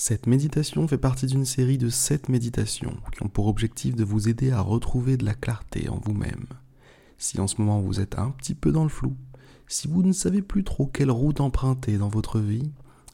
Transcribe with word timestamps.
Cette 0.00 0.28
méditation 0.28 0.86
fait 0.86 0.96
partie 0.96 1.26
d'une 1.26 1.44
série 1.44 1.76
de 1.76 1.88
7 1.88 2.28
méditations 2.28 2.96
qui 3.10 3.20
ont 3.24 3.28
pour 3.28 3.48
objectif 3.48 3.96
de 3.96 4.04
vous 4.04 4.28
aider 4.28 4.52
à 4.52 4.60
retrouver 4.60 5.16
de 5.16 5.24
la 5.24 5.34
clarté 5.34 5.88
en 5.88 5.98
vous-même. 5.98 6.46
Si 7.18 7.40
en 7.40 7.48
ce 7.48 7.60
moment 7.60 7.80
vous 7.80 7.98
êtes 7.98 8.16
un 8.16 8.30
petit 8.30 8.54
peu 8.54 8.70
dans 8.70 8.84
le 8.84 8.90
flou, 8.90 9.16
si 9.66 9.88
vous 9.88 10.04
ne 10.04 10.12
savez 10.12 10.40
plus 10.40 10.62
trop 10.62 10.86
quelle 10.86 11.10
route 11.10 11.40
emprunter 11.40 11.98
dans 11.98 12.08
votre 12.08 12.38
vie, 12.38 12.70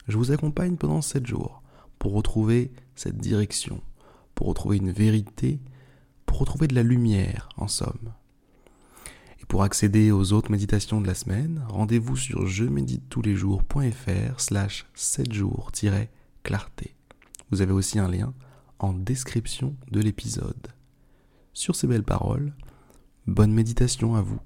je 0.07 0.15
vous 0.15 0.31
accompagne 0.31 0.75
pendant 0.75 1.01
7 1.01 1.25
jours 1.25 1.63
pour 1.97 2.13
retrouver 2.13 2.71
cette 2.95 3.17
direction, 3.17 3.81
pour 4.35 4.45
retrouver 4.45 4.77
une 4.77 4.91
vérité, 4.91 5.59
pour 6.27 6.37
retrouver 6.37 6.67
de 6.67 6.75
la 6.75 6.83
lumière 6.83 7.49
en 7.57 7.67
somme. 7.67 8.13
Et 9.41 9.45
pour 9.47 9.63
accéder 9.63 10.11
aux 10.11 10.33
autres 10.33 10.51
méditations 10.51 11.01
de 11.01 11.07
la 11.07 11.15
semaine, 11.15 11.65
rendez-vous 11.67 12.15
sur 12.15 12.45
je 12.45 12.63
médite 12.63 13.09
tous 13.09 13.23
les 13.23 13.35
jours.fr 13.35 14.39
slash 14.39 14.85
7 14.93 15.33
jours-clarté. 16.45 16.95
Vous 17.51 17.61
avez 17.61 17.71
aussi 17.71 17.99
un 17.99 18.07
lien 18.07 18.33
en 18.79 18.93
description 18.93 19.75
de 19.91 19.99
l'épisode. 19.99 20.67
Sur 21.53 21.75
ces 21.75 21.87
belles 21.87 22.03
paroles, 22.03 22.53
bonne 23.27 23.53
méditation 23.53 24.15
à 24.15 24.21
vous. 24.21 24.39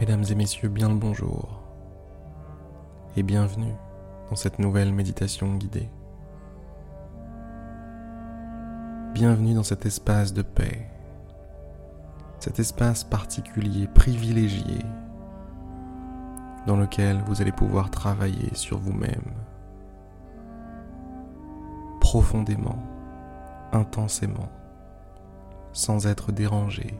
Mesdames 0.00 0.24
et 0.30 0.34
messieurs, 0.34 0.68
bien 0.68 0.88
le 0.88 0.94
bonjour 0.94 1.62
et 3.16 3.22
bienvenue 3.22 3.74
dans 4.30 4.36
cette 4.36 4.58
nouvelle 4.58 4.92
méditation 4.92 5.56
guidée. 5.56 5.88
Bienvenue 9.12 9.54
dans 9.54 9.64
cet 9.64 9.86
espace 9.86 10.32
de 10.32 10.42
paix, 10.42 10.88
cet 12.38 12.60
espace 12.60 13.02
particulier, 13.02 13.88
privilégié, 13.88 14.78
dans 16.68 16.76
lequel 16.76 17.22
vous 17.26 17.40
allez 17.40 17.50
pouvoir 17.50 17.90
travailler 17.90 18.54
sur 18.54 18.78
vous-même 18.78 19.32
profondément, 21.98 22.78
intensément, 23.72 24.50
sans 25.72 26.06
être 26.06 26.30
dérangé. 26.30 26.94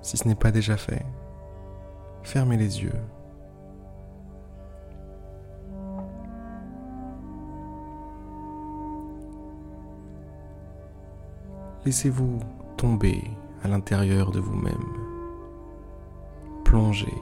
Si 0.00 0.16
ce 0.16 0.28
n'est 0.28 0.36
pas 0.36 0.52
déjà 0.52 0.76
fait, 0.76 1.04
fermez 2.22 2.56
les 2.56 2.84
yeux 2.84 3.00
Laissez-vous 11.84 12.38
tomber 12.76 13.30
à 13.64 13.68
l'intérieur 13.68 14.30
de 14.30 14.38
vous-même. 14.38 14.84
Plongez. 16.64 17.18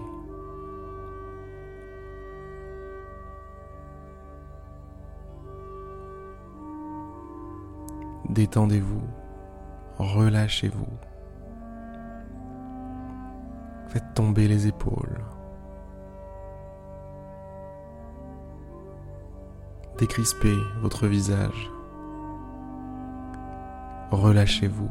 Détendez-vous. 8.29 9.03
Relâchez-vous. 9.99 10.87
Faites 13.89 14.15
tomber 14.15 14.49
les 14.49 14.67
épaules. 14.67 15.25
Décrispez 19.99 20.57
votre 20.81 21.07
visage 21.07 21.71
relâchez-vous. 24.17 24.91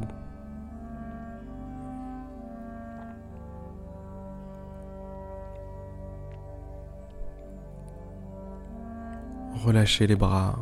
Relâchez 9.64 10.08
les 10.08 10.16
bras, 10.16 10.58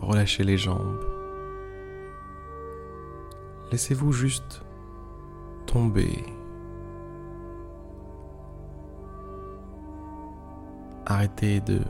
relâchez 0.00 0.42
les 0.42 0.58
jambes. 0.58 0.98
Laissez-vous 3.70 4.10
juste 4.10 4.64
tomber. 5.64 6.24
Arrêtez 11.06 11.60
de 11.60 11.82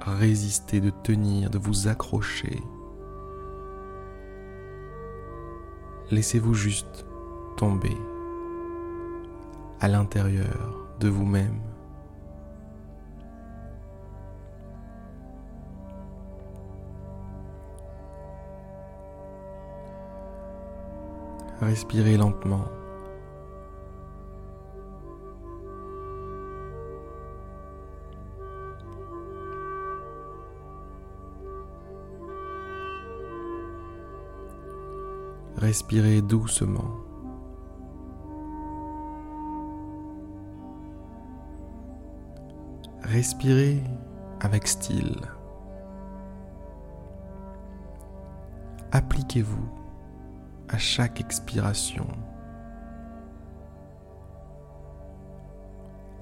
résister, 0.00 0.80
de 0.80 0.90
tenir, 0.90 1.50
de 1.50 1.58
vous 1.58 1.88
accrocher. 1.88 2.62
Laissez-vous 6.12 6.54
juste 6.54 7.06
tomber 7.56 7.96
à 9.80 9.88
l'intérieur 9.88 10.86
de 11.00 11.08
vous-même. 11.08 11.71
Respirez 21.62 22.16
lentement. 22.16 22.64
Respirez 35.56 36.20
doucement. 36.20 36.82
Respirez 43.04 43.80
avec 44.40 44.66
style. 44.66 45.20
Appliquez-vous 48.90 49.81
à 50.72 50.78
chaque 50.78 51.20
expiration. 51.20 52.06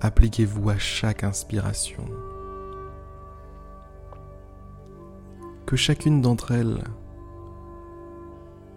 Appliquez-vous 0.00 0.71
à 0.71 0.78
chaque 0.78 1.25
inspiration. 1.25 2.05
Que 5.66 5.77
chacune 5.77 6.21
d'entre 6.21 6.50
elles 6.50 6.83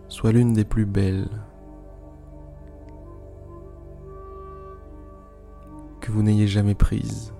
soit 0.10 0.32
l'une 0.32 0.54
des 0.54 0.66
plus 0.66 0.86
belles 0.86 1.28
que 6.02 6.12
vous 6.12 6.22
n'ayez 6.22 6.48
jamais 6.48 6.76
prises. 6.76 7.34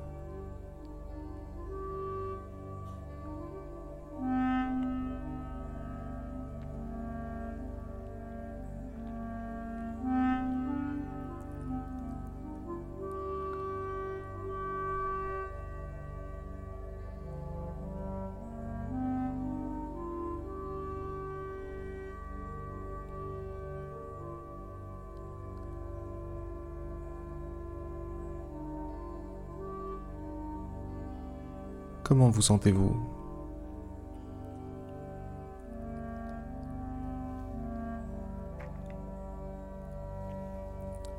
Comment 32.04 32.30
vous 32.30 32.42
sentez-vous? 32.42 32.96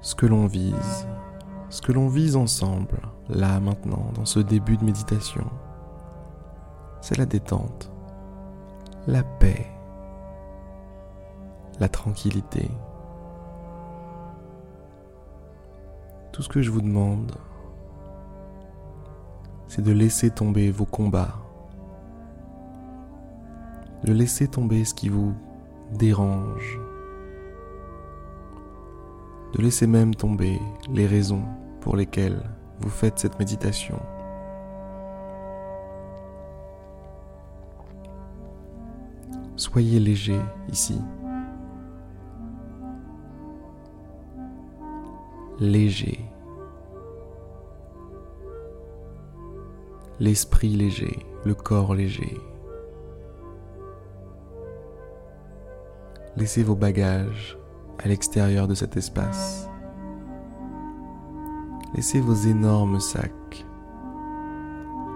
Ce 0.03 0.15
que 0.15 0.27
l'on 0.27 0.47
vise, 0.47 1.09
ce 1.71 1.81
que 1.81 1.91
l'on 1.91 2.09
vise 2.09 2.37
ensemble, 2.37 3.01
là 3.31 3.59
maintenant, 3.61 4.13
dans 4.15 4.27
ce 4.27 4.41
début 4.41 4.77
de 4.77 4.85
méditation, 4.85 5.47
c'est 7.01 7.17
la 7.17 7.25
détente, 7.25 7.91
la 9.07 9.23
paix, 9.23 9.67
la 11.81 11.89
tranquillité. 11.89 12.71
Tout 16.33 16.43
ce 16.43 16.51
que 16.51 16.61
je 16.61 16.71
vous 16.71 16.83
demande, 16.83 17.33
c'est 19.75 19.83
de 19.83 19.91
laisser 19.91 20.31
tomber 20.31 20.71
vos 20.71 20.85
combats, 20.85 21.35
de 24.05 24.13
laisser 24.13 24.47
tomber 24.47 24.85
ce 24.85 24.95
qui 24.95 25.09
vous 25.09 25.35
dérange, 25.91 26.79
de 29.53 29.61
laisser 29.61 29.89
même 29.89 30.15
tomber 30.15 30.61
les 30.93 31.09
raisons 31.09 31.43
pour 31.81 31.97
lesquelles 31.97 32.41
vous 32.79 32.89
faites 32.89 33.19
cette 33.19 33.37
méditation. 33.41 33.99
Soyez 39.57 39.99
léger 39.99 40.41
ici. 40.71 41.01
léger. 45.59 46.34
L'esprit 50.25 50.71
léger, 50.71 51.19
le 51.45 51.53
corps 51.53 51.95
léger. 51.95 52.41
Laissez 56.39 56.63
vos 56.63 56.75
bagages 56.75 57.59
à 58.03 58.09
l'extérieur 58.09 58.67
de 58.67 58.73
cet 58.73 58.97
espace. 58.97 59.69
Laissez 61.95 62.23
vos 62.23 62.33
énormes 62.33 63.01
sacs 63.01 63.67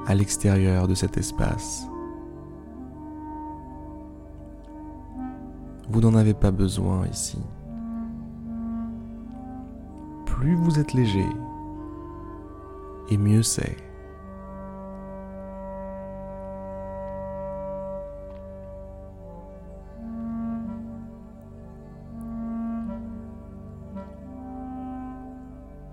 à 0.06 0.14
l'extérieur 0.14 0.86
de 0.86 0.94
cet 0.94 1.16
espace. 1.16 1.88
Vous 5.88 6.02
n'en 6.02 6.14
avez 6.16 6.34
pas 6.34 6.50
besoin 6.50 7.06
ici. 7.06 7.40
Plus 10.26 10.54
vous 10.54 10.78
êtes 10.78 10.92
léger, 10.92 11.30
et 13.08 13.16
mieux 13.16 13.42
c'est. 13.42 13.87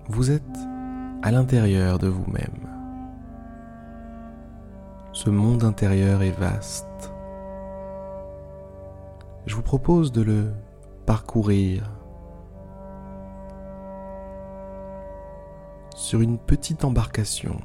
Vous 0.08 0.30
êtes 0.30 0.58
à 1.22 1.32
l'intérieur 1.32 1.98
de 1.98 2.06
vous-même. 2.06 2.68
Ce 5.12 5.30
monde 5.30 5.64
intérieur 5.64 6.22
est 6.22 6.30
vaste. 6.30 7.12
Je 9.46 9.56
vous 9.56 9.62
propose 9.62 10.12
de 10.12 10.22
le 10.22 10.52
parcourir 11.06 11.90
sur 15.96 16.20
une 16.20 16.38
petite 16.38 16.84
embarcation. 16.84 17.56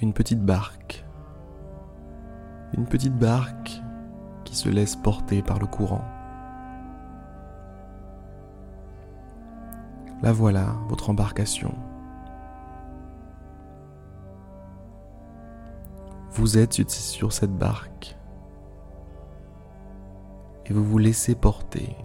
Une 0.00 0.12
petite 0.12 0.44
barque. 0.44 1.07
Une 2.76 2.86
petite 2.86 3.16
barque 3.16 3.82
qui 4.44 4.56
se 4.56 4.68
laisse 4.68 4.96
porter 4.96 5.42
par 5.42 5.58
le 5.58 5.66
courant. 5.66 6.04
La 10.22 10.32
voilà, 10.32 10.74
votre 10.88 11.10
embarcation. 11.10 11.74
Vous 16.32 16.58
êtes 16.58 16.88
sur 16.90 17.32
cette 17.32 17.56
barque 17.56 18.16
et 20.66 20.72
vous 20.72 20.84
vous 20.84 20.98
laissez 20.98 21.34
porter. 21.34 21.96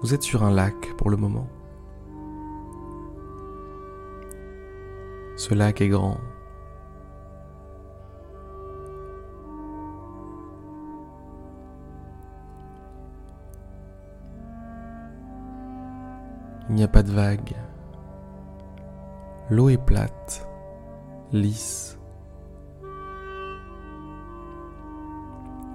Vous 0.00 0.14
êtes 0.14 0.22
sur 0.22 0.44
un 0.44 0.52
lac 0.52 0.94
pour 0.96 1.10
le 1.10 1.16
moment. 1.16 1.48
Ce 5.36 5.54
lac 5.54 5.80
est 5.80 5.88
grand. 5.88 6.18
Il 16.68 16.76
n'y 16.76 16.84
a 16.84 16.88
pas 16.88 17.02
de 17.02 17.10
vagues. 17.10 17.56
L'eau 19.50 19.70
est 19.70 19.84
plate, 19.84 20.46
lisse. 21.32 21.98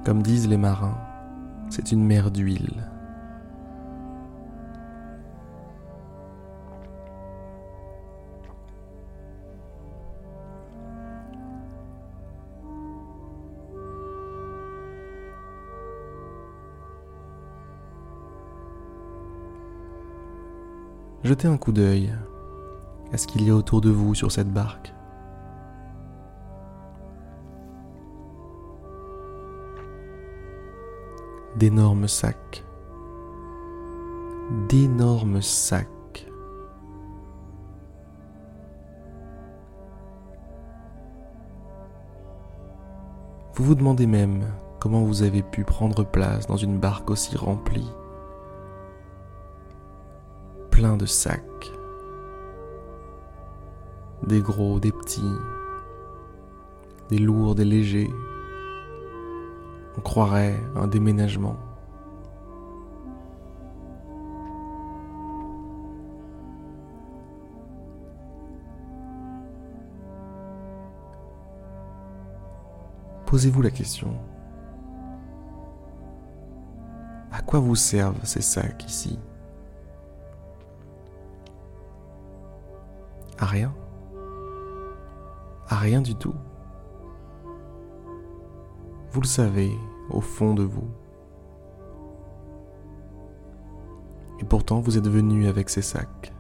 Comme 0.06 0.22
disent 0.22 0.48
les 0.48 0.58
marins, 0.58 0.98
c'est 1.70 1.92
une 1.92 2.06
mer 2.06 2.32
d'huile. 2.32 2.93
Jetez 21.34 21.48
un 21.48 21.58
coup 21.58 21.72
d'œil 21.72 22.14
à 23.12 23.18
ce 23.18 23.26
qu'il 23.26 23.42
y 23.42 23.50
a 23.50 23.56
autour 23.56 23.82
de 23.82 23.90
vous 23.90 24.14
sur 24.14 24.32
cette 24.32 24.54
barque. 24.54 24.94
D'énormes 31.56 32.08
sacs. 32.08 32.64
D'énormes 34.70 35.42
sacs. 35.42 36.28
Vous 43.56 43.64
vous 43.64 43.74
demandez 43.74 44.06
même 44.06 44.44
comment 44.80 45.02
vous 45.02 45.24
avez 45.24 45.42
pu 45.42 45.64
prendre 45.64 46.04
place 46.04 46.46
dans 46.46 46.58
une 46.58 46.78
barque 46.78 47.10
aussi 47.10 47.36
remplie 47.36 47.90
plein 50.84 50.98
de 50.98 51.06
sacs. 51.06 51.72
Des 54.28 54.42
gros, 54.42 54.82
des 54.82 54.92
petits, 54.92 55.34
des 57.08 57.20
lourds, 57.20 57.56
des 57.56 57.64
légers. 57.64 58.12
On 59.98 60.02
croirait 60.02 60.60
un 60.76 60.88
déménagement. 60.88 61.56
Posez-vous 73.26 73.62
la 73.62 73.72
question. 73.72 74.14
À 77.32 77.42
quoi 77.42 77.62
vous 77.62 77.78
servent 77.78 78.20
ces 78.26 78.42
sacs 78.42 78.84
ici? 78.86 79.18
À 83.44 83.46
rien. 83.46 83.76
À 85.68 85.76
rien 85.76 86.00
du 86.00 86.16
tout. 86.16 86.34
Vous 89.12 89.20
le 89.20 89.28
savez 89.28 89.70
au 90.10 90.22
fond 90.22 90.54
de 90.54 90.64
vous. 90.64 90.88
Et 94.40 94.46
pourtant 94.46 94.80
vous 94.80 94.98
êtes 94.98 95.10
venu 95.10 95.48
avec 95.48 95.70
ces 95.70 95.82
sacs. 95.82 96.34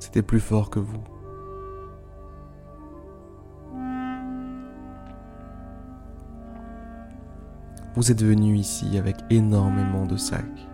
C'était 0.00 0.22
plus 0.22 0.40
fort 0.40 0.70
que 0.70 0.80
vous. 0.80 1.04
Vous 7.94 8.10
êtes 8.10 8.24
venu 8.24 8.56
ici 8.56 8.98
avec 8.98 9.18
énormément 9.30 10.04
de 10.04 10.16
sacs, 10.16 10.68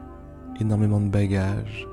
énormément 0.58 1.02
de 1.02 1.10
bagages, 1.10 1.86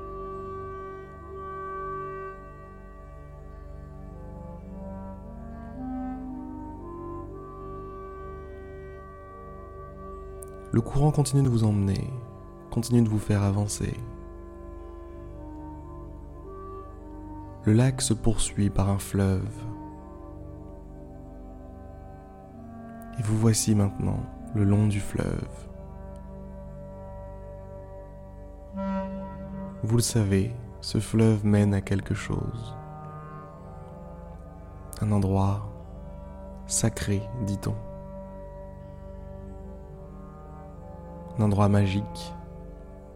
Le 10.70 10.82
courant 10.82 11.10
continue 11.10 11.42
de 11.42 11.48
vous 11.48 11.64
emmener, 11.64 12.10
continue 12.70 13.00
de 13.00 13.08
vous 13.08 13.18
faire 13.18 13.42
avancer. 13.42 13.94
Le 17.64 17.72
lac 17.72 18.02
se 18.02 18.12
poursuit 18.12 18.68
par 18.68 18.90
un 18.90 18.98
fleuve. 18.98 19.48
Et 23.18 23.22
vous 23.22 23.38
voici 23.38 23.74
maintenant 23.74 24.20
le 24.54 24.64
long 24.64 24.86
du 24.86 25.00
fleuve. 25.00 25.48
Vous 29.82 29.96
le 29.96 30.02
savez, 30.02 30.54
ce 30.82 30.98
fleuve 30.98 31.46
mène 31.46 31.72
à 31.72 31.80
quelque 31.80 32.14
chose. 32.14 32.76
Un 35.00 35.12
endroit 35.12 35.66
sacré, 36.66 37.22
dit-on. 37.46 37.87
Endroit 41.42 41.68
magique, 41.68 42.34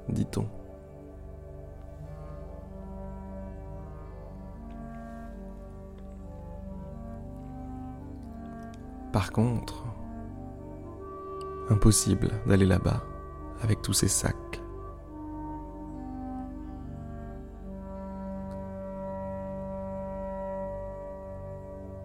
dit-on. 0.08 0.46
Par 9.12 9.30
contre, 9.30 9.84
Impossible 11.72 12.28
d'aller 12.46 12.66
là-bas 12.66 13.02
avec 13.62 13.80
tous 13.82 13.94
ces 13.94 14.08
sacs. 14.08 14.60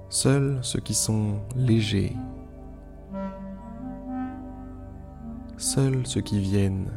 Seuls 0.09 0.59
ceux 0.61 0.79
qui 0.79 0.93
sont 0.93 1.41
légers, 1.55 2.15
seuls 5.77 6.07
ceux 6.07 6.21
qui 6.21 6.39
viennent 6.39 6.91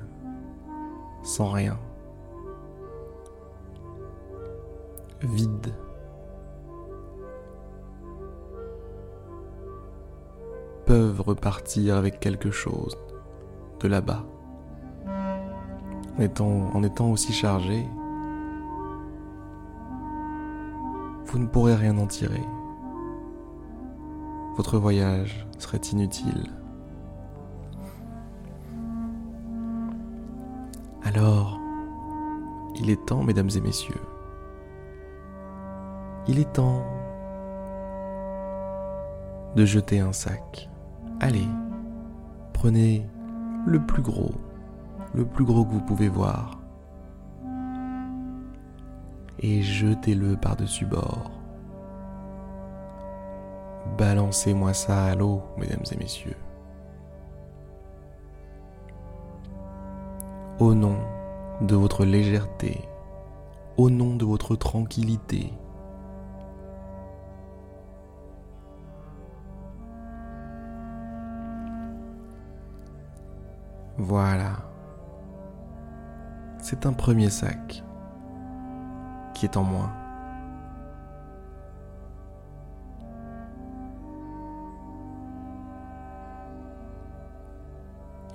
sans 1.23 1.51
rien, 1.51 1.79
vides, 5.21 5.75
peuvent 10.87 11.21
repartir 11.21 11.97
avec 11.97 12.21
quelque 12.21 12.51
chose 12.51 12.97
de 13.81 13.89
là-bas. 13.89 14.25
En 15.07 16.23
étant, 16.23 16.71
en 16.73 16.83
étant 16.83 17.11
aussi 17.11 17.35
chargé, 17.35 17.87
vous 21.27 21.39
ne 21.39 21.47
pourrez 21.47 21.75
rien 21.75 21.99
en 21.99 22.07
tirer 22.07 22.43
votre 24.57 24.79
voyage 24.79 25.47
serait 25.59 25.81
inutile. 25.93 26.60
Alors, 31.12 31.59
il 32.76 32.88
est 32.88 33.05
temps, 33.07 33.25
mesdames 33.25 33.49
et 33.57 33.61
messieurs. 33.61 34.00
Il 36.29 36.38
est 36.38 36.52
temps 36.52 36.85
de 39.57 39.64
jeter 39.64 39.99
un 39.99 40.12
sac. 40.12 40.71
Allez, 41.19 41.49
prenez 42.52 43.05
le 43.67 43.81
plus 43.81 44.02
gros, 44.02 44.35
le 45.12 45.25
plus 45.25 45.45
gros 45.45 45.64
que 45.64 45.73
vous 45.73 45.81
pouvez 45.81 46.09
voir, 46.09 46.61
et 49.40 49.62
jetez-le 49.62 50.37
par-dessus 50.37 50.87
bord. 50.87 51.33
Balancez-moi 53.99 54.75
ça 54.75 55.07
à 55.07 55.17
l'eau, 55.17 55.43
mesdames 55.59 55.83
et 55.90 55.97
messieurs. 55.97 56.37
Au 60.61 60.75
nom 60.75 60.99
de 61.62 61.75
votre 61.75 62.05
légèreté, 62.05 62.83
au 63.79 63.88
nom 63.88 64.14
de 64.14 64.25
votre 64.26 64.57
tranquillité, 64.57 65.52
Voilà. 73.97 74.52
C'est 76.59 76.87
un 76.87 76.93
premier 76.95 77.29
sac 77.29 77.83
qui 79.35 79.45
est 79.45 79.59
en 79.59 79.62
moins. 79.62 79.90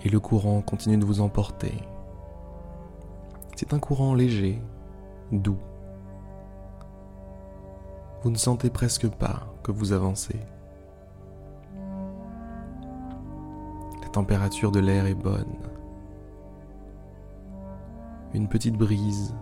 et 0.05 0.10
le 0.10 0.20
courant 0.20 0.62
continue 0.62 0.98
de 0.98 1.05
vous 1.05 1.20
emporter. 1.20 1.74
C'est 3.56 3.74
un 3.74 3.80
courant 3.80 4.14
léger, 4.14 4.62
doux. 5.32 5.58
Vous 8.22 8.30
ne 8.30 8.38
sentez 8.38 8.70
presque 8.70 9.08
pas 9.08 9.48
que 9.64 9.72
vous 9.72 9.94
avancez. 9.94 10.40
La 14.02 14.10
température 14.12 14.72
de 14.72 14.80
l'air 14.80 15.06
est 15.06 15.16
bonne. 15.16 15.56
Une 18.34 18.50
petite 18.50 18.76
brise, 18.76 19.34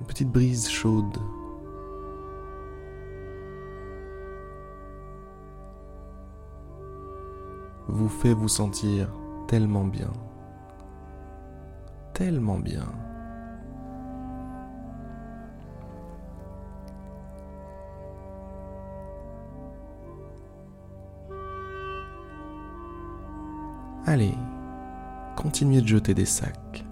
une 0.00 0.06
petite 0.06 0.30
brise 0.30 0.68
chaude 0.68 1.18
vous 7.88 8.08
fait 8.08 8.34
vous 8.34 8.48
sentir 8.48 9.08
tellement 9.46 9.84
bien. 9.84 10.10
Tellement 12.14 12.58
bien. 12.58 12.86
Allez, 24.06 24.34
continuez 25.36 25.80
de 25.80 25.86
jeter 25.88 26.14
des 26.14 26.24
sacs. 26.24 26.84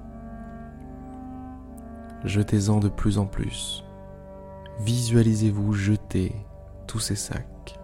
Jetez-en 2.24 2.80
de 2.80 2.88
plus 2.88 3.18
en 3.18 3.26
plus. 3.26 3.84
Visualisez-vous 4.80 5.72
jeter 5.72 6.34
tous 6.86 6.98
ces 6.98 7.16
sacs, 7.16 7.78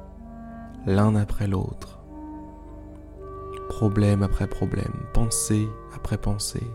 l'un 0.86 1.14
après 1.14 1.46
l'autre 1.46 1.98
problème 3.78 4.24
après 4.24 4.48
problème, 4.48 4.92
pensée 5.14 5.68
après 5.94 6.18
pensée. 6.18 6.66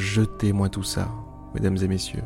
Jetez-moi 0.00 0.70
tout 0.70 0.82
ça, 0.82 1.08
mesdames 1.52 1.76
et 1.76 1.86
messieurs. 1.86 2.24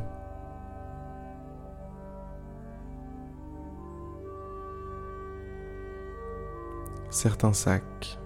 Certains 7.11 7.53
sacs 7.53 8.17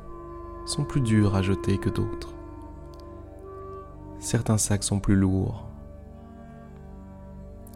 sont 0.66 0.84
plus 0.84 1.00
durs 1.00 1.34
à 1.34 1.40
jeter 1.40 1.78
que 1.78 1.88
d'autres. 1.88 2.34
Certains 4.18 4.58
sacs 4.58 4.84
sont 4.84 5.00
plus 5.00 5.16
lourds. 5.16 5.66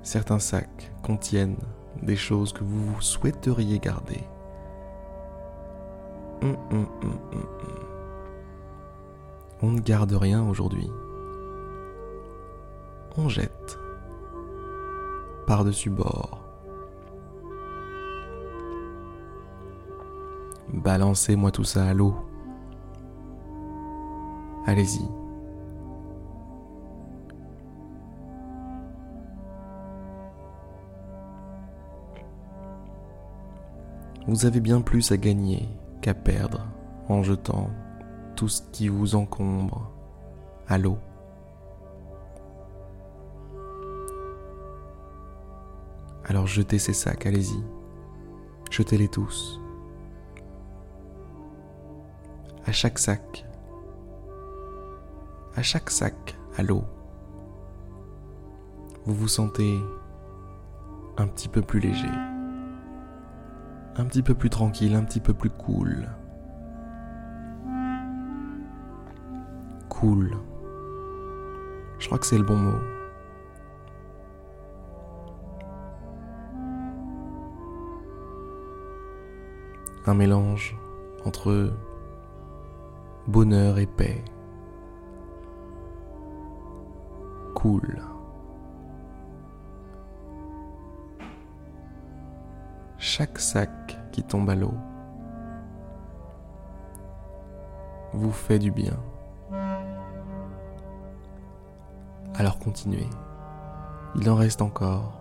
Certains 0.02 0.40
sacs 0.40 0.92
contiennent 1.02 1.56
des 2.02 2.16
choses 2.16 2.52
que 2.52 2.64
vous 2.64 3.00
souhaiteriez 3.00 3.78
garder. 3.78 4.20
Hum, 6.42 6.54
hum, 6.70 6.86
hum, 7.02 7.18
On 9.62 9.70
ne 9.70 9.80
garde 9.80 10.12
rien 10.12 10.46
aujourd'hui. 10.46 10.90
On 13.16 13.28
jette 13.28 13.78
par-dessus 15.46 15.90
bord. 15.90 16.38
Balancez-moi 20.72 21.50
tout 21.50 21.64
ça 21.64 21.84
à 21.84 21.94
l'eau. 21.94 22.14
Allez-y. 24.66 25.06
vous 34.32 34.46
avez 34.46 34.60
bien 34.60 34.80
plus 34.80 35.12
à 35.12 35.16
gagner 35.16 35.68
qu'à 36.00 36.14
perdre 36.14 36.66
en 37.08 37.22
jetant 37.22 37.70
tout 38.36 38.48
ce 38.48 38.62
qui 38.72 38.88
vous 38.88 39.14
encombre 39.14 39.90
à 40.68 40.78
l'eau. 40.78 40.96
Alors 46.24 46.46
jetez 46.46 46.78
ces 46.78 46.92
sacs, 46.92 47.26
allez-y. 47.26 47.62
Jetez-les 48.70 49.08
tous. 49.08 49.60
À 52.64 52.72
chaque 52.72 52.98
sac. 52.98 53.46
À 55.56 55.62
chaque 55.62 55.90
sac 55.90 56.36
à 56.56 56.62
l'eau. 56.62 56.84
Vous 59.04 59.14
vous 59.14 59.28
sentez 59.28 59.78
un 61.18 61.26
petit 61.26 61.48
peu 61.48 61.60
plus 61.60 61.80
léger 61.80 62.08
un 63.96 64.04
petit 64.04 64.22
peu 64.22 64.34
plus 64.34 64.50
tranquille, 64.50 64.94
un 64.94 65.04
petit 65.04 65.20
peu 65.20 65.34
plus 65.34 65.50
cool. 65.50 66.08
Cool. 69.88 70.32
Je 71.98 72.06
crois 72.06 72.18
que 72.18 72.26
c'est 72.26 72.38
le 72.38 72.44
bon 72.44 72.56
mot. 72.56 72.78
Un 80.06 80.14
mélange 80.14 80.76
entre 81.24 81.72
bonheur 83.26 83.78
et 83.78 83.86
paix. 83.86 84.24
Cool. 87.54 88.02
chaque 93.02 93.40
sac 93.40 93.98
qui 94.12 94.22
tombe 94.22 94.48
à 94.48 94.54
l'eau 94.54 94.72
vous 98.14 98.30
fait 98.30 98.58
du 98.58 98.70
bien. 98.70 98.96
Alors 102.36 102.58
continuez. 102.58 103.10
Il 104.14 104.30
en 104.30 104.34
reste 104.34 104.62
encore 104.62 105.20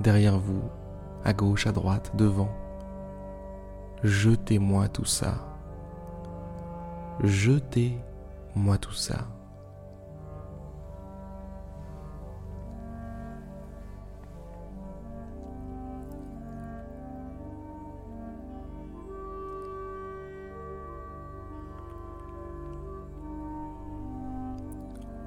derrière 0.00 0.38
vous 0.38 0.62
à 1.24 1.32
gauche, 1.32 1.66
à 1.66 1.72
droite, 1.72 2.16
devant. 2.16 2.50
Jetez-moi 4.02 4.88
tout 4.88 5.04
ça. 5.04 5.34
Jetez-moi 7.22 8.78
tout 8.78 8.94
ça. 8.94 9.26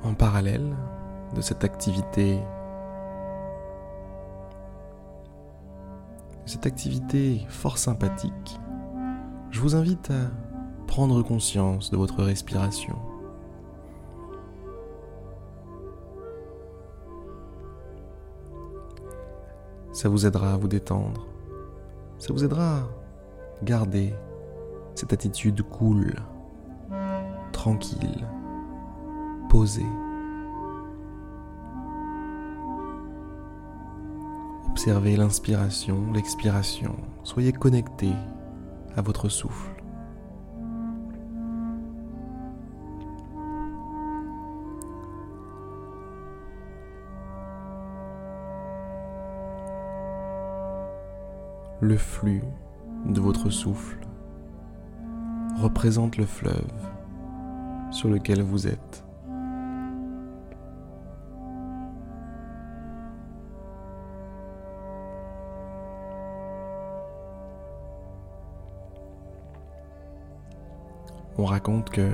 En 0.03 0.15
parallèle 0.15 0.75
de 1.35 1.41
cette 1.41 1.63
activité, 1.63 2.39
cette 6.45 6.65
activité 6.65 7.45
fort 7.49 7.77
sympathique, 7.77 8.59
vous 9.63 9.75
invite 9.75 10.11
à 10.11 10.29
prendre 10.87 11.23
conscience 11.23 11.89
de 11.89 11.95
votre 11.95 12.21
respiration. 12.21 12.97
Ça 19.93 20.09
vous 20.09 20.25
aidera 20.25 20.51
à 20.51 20.57
vous 20.57 20.67
détendre. 20.67 21.25
Ça 22.17 22.33
vous 22.33 22.43
aidera 22.43 22.79
à 22.79 22.83
garder 23.63 24.13
cette 24.95 25.13
attitude 25.13 25.61
cool, 25.61 26.13
tranquille, 27.53 28.27
posée. 29.47 29.85
Observez 34.71 35.15
l'inspiration, 35.15 36.11
l'expiration. 36.11 36.97
Soyez 37.23 37.53
connecté 37.53 38.09
à 38.95 39.01
votre 39.01 39.29
souffle. 39.29 39.71
Le 51.81 51.97
flux 51.97 52.43
de 53.05 53.19
votre 53.19 53.49
souffle 53.49 53.99
représente 55.57 56.15
le 56.17 56.25
fleuve 56.25 56.71
sur 57.91 58.09
lequel 58.09 58.41
vous 58.41 58.67
êtes. 58.67 59.03
On 71.43 71.45
raconte 71.45 71.89
que 71.89 72.09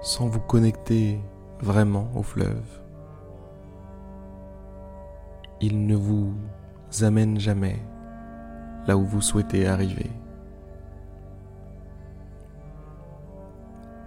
sans 0.00 0.28
vous 0.28 0.38
connecter 0.38 1.20
vraiment 1.58 2.08
au 2.14 2.22
fleuve, 2.22 2.62
il 5.60 5.84
ne 5.88 5.96
vous 5.96 6.36
amène 7.00 7.40
jamais 7.40 7.82
là 8.86 8.96
où 8.96 9.04
vous 9.04 9.20
souhaitez 9.20 9.66
arriver. 9.66 10.08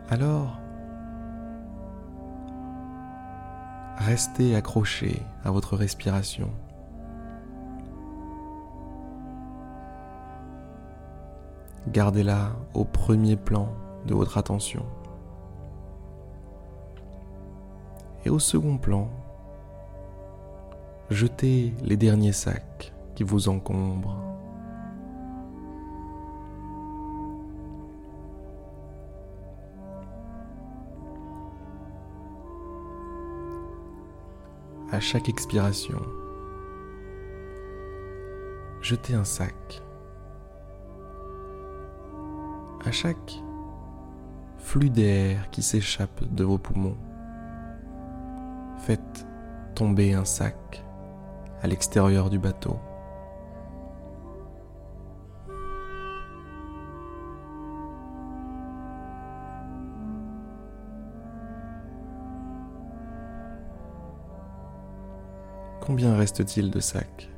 Alors, 0.09 0.57
restez 3.97 4.55
accroché 4.55 5.21
à 5.43 5.51
votre 5.51 5.75
respiration. 5.75 6.49
Gardez-la 11.87 12.51
au 12.73 12.85
premier 12.85 13.35
plan 13.35 13.69
de 14.05 14.13
votre 14.13 14.37
attention. 14.37 14.85
Et 18.23 18.29
au 18.29 18.37
second 18.37 18.77
plan, 18.77 19.09
jetez 21.09 21.73
les 21.83 21.97
derniers 21.97 22.33
sacs 22.33 22.93
qui 23.15 23.23
vous 23.23 23.49
encombrent. 23.49 24.15
À 34.91 34.99
chaque 34.99 35.29
expiration, 35.29 36.01
jetez 38.81 39.15
un 39.15 39.23
sac 39.23 39.81
à 42.85 42.91
chaque 42.91 43.41
flux 44.57 44.89
d'air 44.89 45.49
qui 45.49 45.61
s'échappe 45.61 46.23
de 46.23 46.43
vos 46.43 46.57
poumons, 46.57 46.97
faites 48.77 49.27
tomber 49.75 50.13
un 50.13 50.25
sac 50.25 50.83
à 51.61 51.67
l'extérieur 51.67 52.29
du 52.29 52.39
bateau. 52.39 52.79
Combien 65.81 66.15
reste-t-il 66.15 66.71
de 66.71 66.79
sacs? 66.79 67.29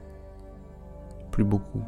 Plus 1.32 1.44
beaucoup 1.44 1.84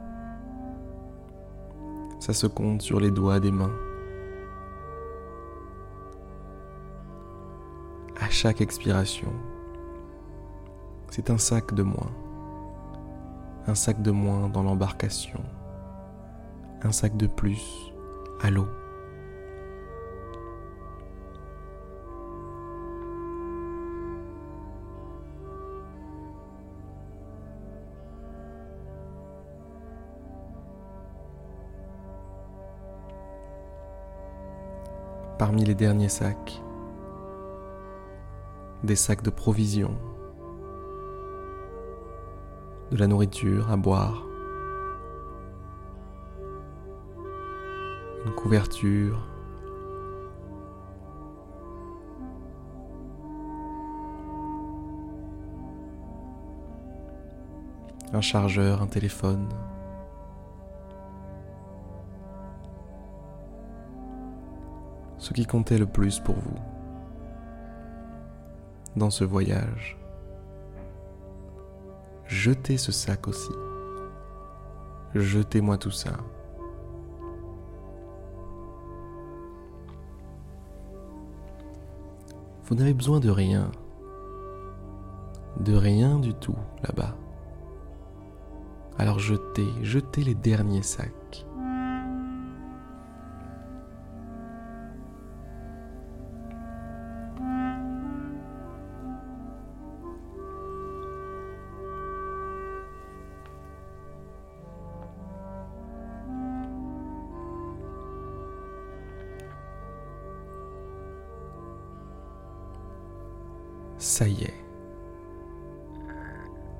ça 2.25 2.33
se 2.33 2.47
compte 2.47 2.81
sur 2.81 2.99
les 2.99 3.11
doigts 3.11 3.39
des 3.39 3.51
mains. 3.51 3.77
À 8.19 8.27
chaque 8.31 8.61
expiration, 8.61 9.31
c'est 11.11 11.29
un 11.29 11.37
sac 11.37 11.75
de 11.75 11.83
moins. 11.83 12.11
Un 13.67 13.75
sac 13.75 14.01
de 14.01 14.09
moins 14.09 14.49
dans 14.49 14.63
l'embarcation. 14.63 15.39
Un 16.81 16.91
sac 16.91 17.15
de 17.15 17.27
plus 17.27 17.93
à 18.41 18.49
l'eau. 18.49 18.65
Parmi 35.37 35.65
les 35.65 35.75
derniers 35.75 36.09
sacs, 36.09 36.61
des 38.83 38.95
sacs 38.95 39.23
de 39.23 39.29
provisions, 39.29 39.95
de 42.91 42.97
la 42.97 43.07
nourriture 43.07 43.69
à 43.71 43.77
boire, 43.77 44.25
une 48.25 48.31
couverture, 48.33 49.19
un 58.13 58.21
chargeur, 58.21 58.81
un 58.81 58.87
téléphone. 58.87 59.47
Ce 65.25 65.33
qui 65.33 65.47
comptait 65.47 65.79
le 65.79 65.87
plus 65.87 66.19
pour 66.19 66.35
vous 66.35 66.59
dans 68.95 69.09
ce 69.09 69.23
voyage. 69.23 69.97
Jetez 72.27 72.77
ce 72.77 72.91
sac 72.91 73.27
aussi. 73.27 73.49
Jetez-moi 75.15 75.79
tout 75.79 75.89
ça. 75.89 76.11
Vous 82.65 82.75
n'avez 82.75 82.93
besoin 82.93 83.19
de 83.19 83.31
rien. 83.31 83.71
De 85.59 85.73
rien 85.75 86.19
du 86.19 86.35
tout 86.35 86.57
là-bas. 86.83 87.15
Alors 88.99 89.17
jetez, 89.17 89.67
jetez 89.81 90.23
les 90.23 90.35
derniers 90.35 90.83
sacs. 90.83 91.47
Ça 114.17 114.29
y 114.29 114.43
est. 114.43 114.53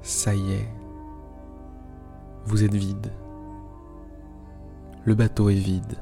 Ça 0.01 0.33
y 0.33 0.53
est. 0.53 0.69
Vous 2.45 2.63
êtes 2.63 2.73
vide. 2.73 3.11
Le 5.03 5.15
bateau 5.15 5.49
est 5.49 5.55
vide. 5.55 5.97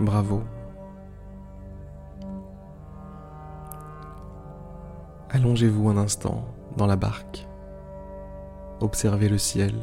Bravo. 0.00 0.42
Allongez-vous 5.30 5.90
un 5.90 5.96
instant 5.96 6.44
dans 6.76 6.88
la 6.88 6.96
barque. 6.96 7.46
Observez 8.80 9.28
le 9.28 9.38
ciel. 9.38 9.74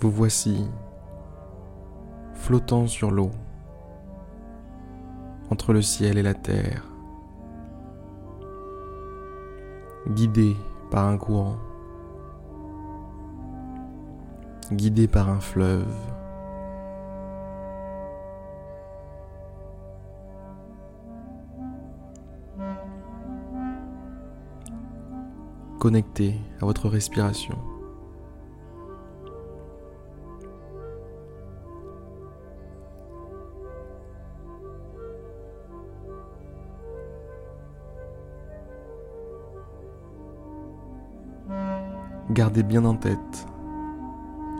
Vous 0.00 0.10
voici 0.10 0.66
flottant 2.32 2.86
sur 2.86 3.10
l'eau, 3.10 3.30
entre 5.50 5.74
le 5.74 5.82
ciel 5.82 6.16
et 6.16 6.22
la 6.22 6.32
terre, 6.32 6.84
guidé 10.08 10.56
par 10.90 11.06
un 11.06 11.18
courant, 11.18 11.58
guidé 14.72 15.06
par 15.06 15.28
un 15.28 15.40
fleuve. 15.40 15.94
connecté 25.78 26.34
à 26.60 26.66
votre 26.66 26.90
respiration. 26.90 27.56
Gardez 42.40 42.62
bien 42.62 42.86
en 42.86 42.94
tête 42.94 43.46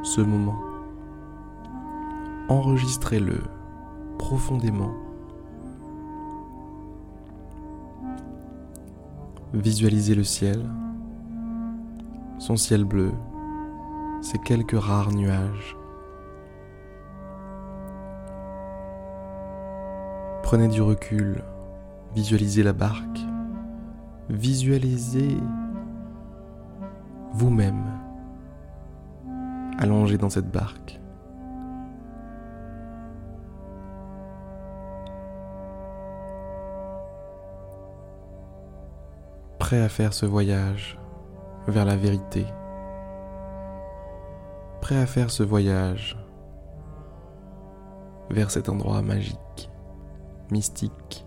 ce 0.02 0.20
moment. 0.20 0.60
Enregistrez-le 2.50 3.40
profondément. 4.18 4.92
Visualisez 9.54 10.14
le 10.14 10.24
ciel, 10.24 10.68
son 12.38 12.58
ciel 12.58 12.84
bleu, 12.84 13.12
ses 14.20 14.36
quelques 14.36 14.78
rares 14.78 15.12
nuages. 15.12 15.74
Prenez 20.42 20.68
du 20.68 20.82
recul, 20.82 21.42
visualisez 22.14 22.62
la 22.62 22.74
barque, 22.74 23.20
visualisez 24.28 25.38
vous-même 27.32 27.84
allongé 29.78 30.18
dans 30.18 30.30
cette 30.30 30.50
barque. 30.50 31.00
Prêt 39.58 39.80
à 39.80 39.88
faire 39.88 40.12
ce 40.12 40.26
voyage 40.26 40.98
vers 41.66 41.84
la 41.84 41.96
vérité. 41.96 42.44
Prêt 44.80 44.98
à 44.98 45.06
faire 45.06 45.30
ce 45.30 45.42
voyage 45.42 46.18
vers 48.30 48.50
cet 48.50 48.68
endroit 48.68 49.02
magique, 49.02 49.70
mystique, 50.50 51.26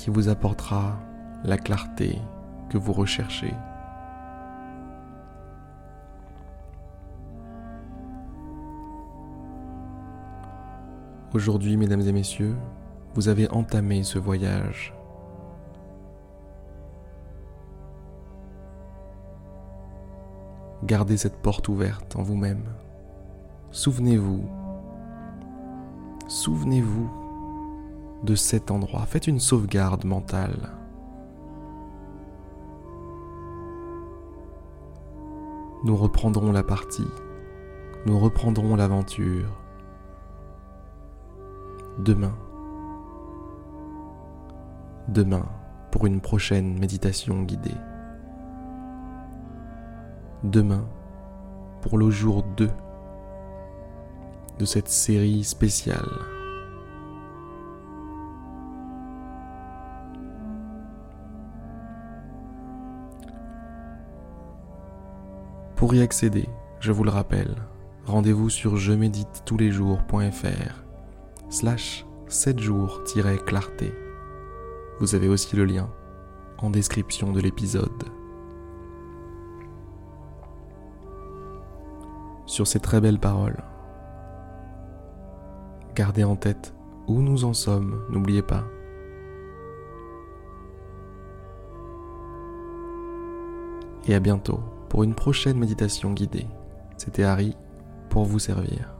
qui 0.00 0.08
vous 0.08 0.30
apportera 0.30 0.98
la 1.44 1.58
clarté 1.58 2.18
que 2.70 2.78
vous 2.78 2.94
recherchez. 2.94 3.52
Aujourd'hui, 11.34 11.76
mesdames 11.76 12.00
et 12.00 12.12
messieurs, 12.12 12.56
vous 13.14 13.28
avez 13.28 13.50
entamé 13.50 14.02
ce 14.02 14.18
voyage. 14.18 14.94
Gardez 20.82 21.18
cette 21.18 21.36
porte 21.36 21.68
ouverte 21.68 22.16
en 22.16 22.22
vous-même. 22.22 22.64
Souvenez-vous, 23.70 24.48
souvenez-vous 26.26 27.19
de 28.22 28.34
cet 28.34 28.70
endroit. 28.70 29.06
Faites 29.06 29.26
une 29.26 29.40
sauvegarde 29.40 30.04
mentale. 30.04 30.70
Nous 35.84 35.96
reprendrons 35.96 36.52
la 36.52 36.62
partie. 36.62 37.08
Nous 38.06 38.18
reprendrons 38.18 38.76
l'aventure. 38.76 39.60
Demain. 41.98 42.34
Demain 45.08 45.46
pour 45.90 46.06
une 46.06 46.20
prochaine 46.20 46.78
méditation 46.78 47.42
guidée. 47.42 47.76
Demain 50.44 50.84
pour 51.82 51.98
le 51.98 52.10
jour 52.10 52.42
2 52.56 52.70
de 54.58 54.64
cette 54.64 54.88
série 54.88 55.44
spéciale 55.44 56.39
Pour 65.90 65.96
y 65.96 66.02
accéder, 66.02 66.48
je 66.78 66.92
vous 66.92 67.02
le 67.02 67.10
rappelle, 67.10 67.56
rendez-vous 68.06 68.48
sur 68.48 68.76
je 68.76 68.92
médite 68.92 69.42
tous 69.44 69.56
les 69.56 69.72
jours.fr 69.72 70.84
slash 71.48 72.06
7 72.28 72.60
jours-clarté. 72.60 73.92
Vous 75.00 75.16
avez 75.16 75.26
aussi 75.26 75.56
le 75.56 75.64
lien 75.64 75.90
en 76.58 76.70
description 76.70 77.32
de 77.32 77.40
l'épisode. 77.40 78.04
Sur 82.46 82.68
ces 82.68 82.78
très 82.78 83.00
belles 83.00 83.18
paroles, 83.18 83.64
gardez 85.96 86.22
en 86.22 86.36
tête 86.36 86.72
où 87.08 87.20
nous 87.20 87.44
en 87.44 87.52
sommes, 87.52 88.00
n'oubliez 88.10 88.42
pas. 88.42 88.62
Et 94.06 94.14
à 94.14 94.20
bientôt 94.20 94.60
pour 94.90 95.04
une 95.04 95.14
prochaine 95.14 95.56
méditation 95.56 96.12
guidée. 96.12 96.46
C'était 96.98 97.22
Harry 97.22 97.56
pour 98.10 98.24
vous 98.24 98.40
servir. 98.40 98.99